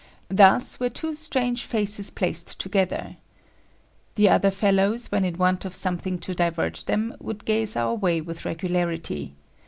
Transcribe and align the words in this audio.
Thus 0.29 0.79
were 0.79 0.89
two 0.89 1.13
strange 1.13 1.63
faces 1.63 2.09
placed 2.09 2.59
together. 2.59 3.17
The 4.15 4.29
other 4.29 4.49
fellows, 4.49 5.11
when 5.11 5.23
in 5.23 5.37
want 5.37 5.63
of 5.63 5.75
something 5.75 6.17
to 6.21 6.33
divert 6.33 6.85
them, 6.87 7.15
would 7.19 7.45
gaze 7.45 7.75
our 7.75 7.93
way 7.93 8.19
with 8.19 8.43
regularity. 8.43 9.35